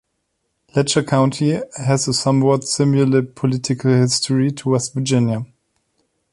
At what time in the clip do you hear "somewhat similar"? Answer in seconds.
2.15-3.21